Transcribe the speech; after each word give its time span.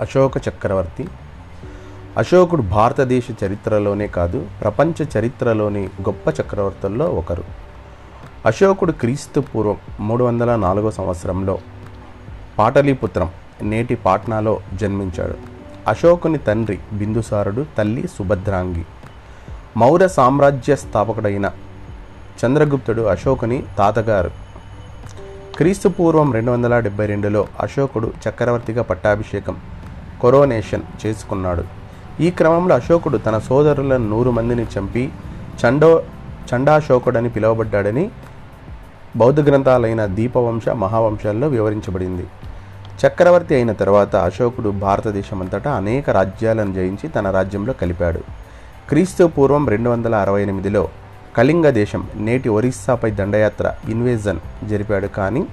అశోక 0.00 0.48
చక్రవర్తి. 0.48 1.08
అశోకుడు 2.16 2.62
భారతదేశ 2.62 3.24
చరిత్రలోనే 3.44 4.06
కాదు 4.06 4.46
ప్రపంచ 4.60 5.18
చరిత్రలోని 5.18 5.84
గొప్ప 5.84 6.40
చక్రవర్తుల్లో 6.40 7.04
ఒకరు. 7.04 7.44
అశోకుడు 8.46 8.92
క్రీస్తు 8.92 9.40
పూర్వం 9.40 9.76
మూడు 10.00 10.24
వందల 10.24 10.56
నాలుగో 10.56 10.90
సంవత్సరంలో 10.90 11.58
పాటలీపుత్రం 12.58 13.30
నేటి 13.62 13.94
పాట్నాలో 13.94 14.60
జన్మించాడు. 14.74 15.34
అశోకుని 15.88 16.38
తండ్రి 16.38 16.78
బిందుసారుడు 16.92 17.66
తల్లి 17.78 18.08
సుభద్రాంగి. 18.18 18.84
మౌర్య 19.76 20.08
సామ్రాజ్య 20.08 20.76
స్థాపకుడైన 20.76 21.50
చంద్రగుప్తుడు 22.46 23.02
అశోకుని 23.02 23.62
తాతగారు. 23.78 24.30
క్రీస్తు 25.56 25.88
పూర్వం 25.88 26.32
రెండు 26.32 26.50
వందల 26.50 26.78
డెబ్బై 26.78 27.06
రెండులో 27.06 27.46
అశోకుడు 27.60 28.12
చక్రవర్తిగా 28.28 28.82
పట్టాభిషేకం 28.82 29.56
కొరోనేషన్ 30.22 30.82
చేసుకున్నాడు. 31.02 31.64
ఈ 32.20 32.30
క్రమంలో 32.30 32.74
అశోకుడు 32.74 33.16
తన 33.16 33.38
సోదరులను 33.38 34.08
నూరు 34.08 34.30
మందిని 34.30 34.66
చంపి 34.74 35.10
చండో 35.60 36.02
చండాశోకుడని 36.50 37.28
పిలువబడ్డాడని 37.28 38.10
బౌద్ధ 39.16 39.40
గ్రంథాలైన 39.40 40.06
దీపవంశ 40.06 40.68
మహావంశాల్లో 40.68 41.48
వివరించబడింది. 41.48 42.26
చక్రవర్తి 43.06 43.54
అయిన 43.54 43.72
తర్వాత 43.72 44.16
అశోకుడు 44.16 44.68
భారతదేశమంతటా 44.68 45.70
అనేక 45.72 46.10
రాజ్యాలను 46.10 46.72
జయించి 46.72 47.08
తన 47.08 47.30
రాజ్యంలో 47.30 47.72
కలిపాడు. 47.72 48.20
క్రీస్తు 48.88 49.24
పూర్వం 49.24 49.68
రెండు 49.68 49.90
వందల 49.90 50.14
అరవై 50.14 50.42
ఎనిమిదిలో 50.42 50.88
కళింగ 51.36 51.70
దేశం 51.70 52.02
నేటి 52.16 52.48
ఒరిస్సాపై 52.48 53.10
దండయాత్ర 53.10 53.72
ఇన్వేజన్ 53.88 54.40
జరిపాడు 54.68 55.06
కానీ 55.06 55.44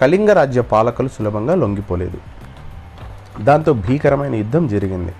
కళింగ 0.00 0.30
రాజ్య 0.30 0.60
పాలకులు 0.60 1.08
సులభంగా 1.08 1.54
లొంగిపోలేదు. 1.54 2.18
దాంతో 3.40 3.72
భీకరమైన 3.72 4.34
యుద్ధం 4.34 4.66
జరిగింది. 4.66 5.12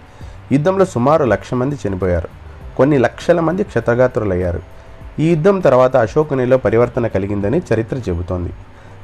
యుద్ధంలో 0.52 0.84
సుమారు 0.84 1.24
లక్ష 1.24 1.54
మంది 1.54 1.78
చనిపోయారు. 1.88 2.28
కొన్ని 2.76 2.98
లక్షల 2.98 3.40
మంది 3.40 3.64
క్షతగాత్రులయ్యారు. 3.64 4.62
ఈ 5.18 5.30
యుద్ధం 5.30 5.60
తర్వాత 5.60 5.96
అశోకునిలో 5.96 6.56
పరివర్తన 6.56 7.06
కలిగిందని 7.06 7.62
చరిత్ర 7.74 7.96
చెబుతోంది. 7.96 8.52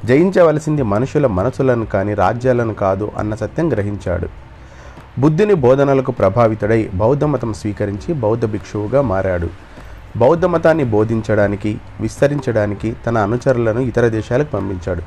జయించవలసింది 0.05 0.83
మనుషుల 0.83 1.27
మనసులను 1.27 1.86
కానీ 1.86 2.14
రాజ్యాలను 2.14 2.75
కాదు 2.75 3.12
అన్న 3.19 3.34
సత్యం 3.34 3.73
గ్రహించాడు. 3.73 4.29
బుద్ధుని 5.20 5.55
బోధనలకు 5.55 6.12
ప్రభావితుడై 6.12 6.91
బౌద్ధ 6.95 7.25
మతం 7.25 7.53
స్వీకరించి 7.53 8.14
బౌద్ధ 8.14 8.45
భిక్షువుగా 8.45 9.01
మారాడు. 9.01 9.48
బౌద్ధ 10.17 10.45
మతాన్ని 10.45 10.84
బోధించడానికి 10.84 11.79
విస్తరించడానికి 12.01 12.97
తన 13.06 13.19
అనుచరులను 13.19 13.81
ఇతర 13.81 14.09
దేశాలకు 14.09 14.51
పంపించాడు. 14.51 15.03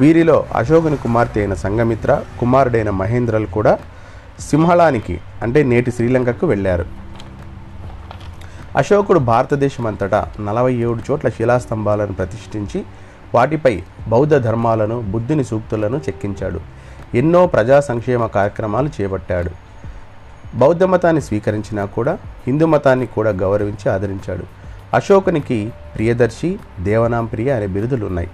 వీరిలో 0.00 0.36
అశోకుని 0.56 0.96
కుమార్తె 0.96 1.40
అయిన 1.40 1.54
సంగమిత్ర 1.54 2.10
కుమారుడైన 2.40 2.90
మహేంద్రలు 2.90 3.46
కూడా 3.46 3.72
సింహళానికి 4.50 5.20
అంటే 5.42 5.60
నేటి 5.62 5.90
శ్రీలంకకు 5.90 6.46
వెళ్ళారు. 6.46 6.84
అశోకుడు 8.78 9.20
భారతదేశం 9.30 9.86
అంతటా 9.86 10.20
నలభై 10.46 10.74
ఏడు 10.74 11.00
చోట్ల 11.08 11.28
శిలాస్తంభాలను 11.28 12.12
ప్రతిష్ఠించి 12.12 12.80
వాటిపై 13.34 13.82
బౌద్ధ 14.08 14.34
ధర్మాలను 14.34 15.00
బుద్ధుని 15.00 15.44
సూక్తులను 15.44 15.98
చెక్కించాడు. 16.08 16.60
ఎన్నో 17.14 17.46
ప్రజా 17.46 17.80
సంక్షేమ 17.80 18.26
కార్యక్రమాలు 18.26 18.90
చేపట్టాడు. 18.96 19.50
బౌద్ధ 20.54 20.82
మతాన్ని 20.82 21.22
స్వీకరించినా 21.22 21.84
కూడా 21.96 22.18
హిందూ 22.46 22.66
మతాన్ని 22.66 23.06
కూడా 23.06 23.30
గౌరవించి 23.44 23.86
ఆదరించాడు. 23.92 24.44
అశోకునికి 24.98 25.58
ప్రియదర్శి 25.96 26.58
దేవనాంప్రియ 26.80 27.50
అనే 27.50 27.66
బిరుదులు 27.66 28.06
ఉన్నాయి 28.06 28.30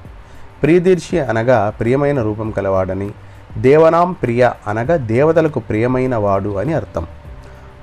ప్రియదర్శి 0.62 1.21
అనగా 1.21 1.73
ప్రియమైన 1.81 2.23
రూపం 2.23 2.51
కలవాడని 2.51 3.11
దేవనాం 3.59 4.12
ప్రియ 4.12 4.51
అనగా 4.67 4.97
దేవతలకు 4.97 5.61
ప్రియమైన 5.61 6.17
వాడు 6.17 6.59
అని 6.59 6.72
అర్థం. 6.72 7.06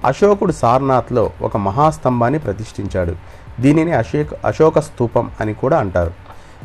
అశోకుడు 0.06 0.52
సార్నాథ్లో 0.52 1.32
ఒక 1.42 1.58
మహాస్తంభాన్ని 1.58 2.40
ప్రతిష్ఠించాడు. 2.40 3.16
దీనిని 3.62 3.92
అశోక్ 3.92 4.34
అశోక 4.46 4.80
స్తూపం 4.80 5.32
అని 5.42 5.54
కూడా 5.54 5.80
అంటారు. 5.80 6.12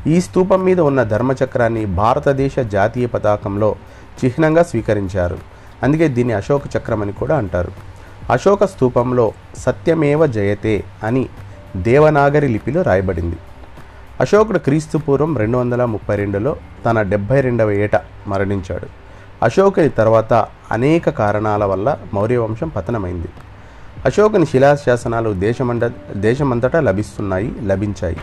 ఈ 0.06 0.20
స్తూపం 0.20 0.64
మీద 0.64 0.80
ఉన్న 0.80 1.02
ధర్మచక్రాన్ని 1.02 1.86
భారతదేశ 1.86 2.58
జాతీయ 2.58 3.06
పతాకంలో 3.06 3.76
చిహ్నంగా 4.24 4.62
స్వీకరించారు. 4.62 5.38
అందుకే 5.82 6.08
దీన్ని 6.08 6.34
అశోక 6.34 6.62
చక్రం 6.76 7.02
అని 7.02 7.12
కూడా 7.12 7.36
అంటారు. 7.36 7.72
అశోక 8.30 8.64
స్తూపంలో 8.64 9.32
సత్యమేవ 9.58 10.26
జయతే 10.26 10.84
అని 11.02 11.28
దేవనాగరి 11.76 12.48
లిపిలో 12.48 12.82
రాయబడింది. 12.82 13.36
అశోకుడు 14.22 14.58
క్రీస్తు 14.58 14.98
పూర్వం 14.98 15.32
రెండు 15.38 15.56
వందల 15.58 15.82
ముప్పై 15.84 16.16
రెండులో 16.16 16.56
తన 16.86 17.02
డెబ్భై 17.02 17.40
రెండవ 17.40 17.70
ఏట 17.70 17.96
మరణించాడు. 18.26 18.86
అశోకుని 19.42 19.88
తర్వాత 19.88 20.32
అనేక 20.72 21.10
కారణాల 21.10 21.64
వల్ల 21.64 21.98
మౌర్యవంశం 22.14 22.68
పతనమైంది. 22.68 23.28
అశోకుని 24.06 24.46
శిలాశాసనాలు 24.46 25.30
దేశమండ 25.44 25.90
దేశమంతటా 26.16 26.80
లభిస్తున్నాయి 26.80 27.54
లభించాయి. 27.62 28.18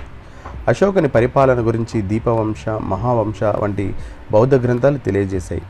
అశోకుని 0.67 1.07
పరిపాలన 1.07 1.59
గురించి 1.67 2.01
దీపవంశ 2.01 2.69
మహావంశ 2.69 3.43
వంటి 3.43 3.93
బౌద్ధ 4.31 4.55
గ్రంథాలు 4.55 4.97
తెలియజేశాయి. 4.97 5.63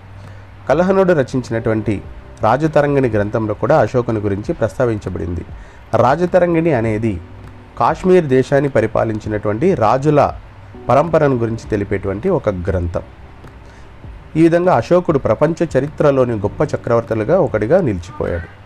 కలహనుడు 0.70 1.14
రచించినటువంటి 1.14 2.02
రాజతరంగిణి 2.42 3.10
గ్రంథంలో 3.10 3.54
కూడా 3.54 3.80
అశోకుని 3.80 4.20
గురించి 4.20 4.54
ప్రస్తావించబడింది. 4.54 5.46
రాజతరంగిణి 5.98 6.74
అనేది 6.74 7.14
కాశ్మీర్ 7.78 8.26
దేశాన్ని 8.26 8.70
పరిపాలించినటువంటి 8.70 9.74
రాజుల 9.76 10.34
పరంపరను 10.90 11.36
గురించి 11.36 11.70
తెలిపేటువంటి 11.70 12.30
ఒక 12.30 12.50
గ్రంథం. 12.50 13.02
ఈ 14.36 14.42
విధంగా 14.42 14.76
అశోకుడు 14.76 15.20
ప్రపంచ 15.20 15.66
చరిత్రలోని 15.78 16.34
గొప్ప 16.34 16.62
చక్రవర్తులుగా 16.76 17.40
ఒకటిగా 17.40 17.82
నిలిచిపోయాడు. 17.82 18.65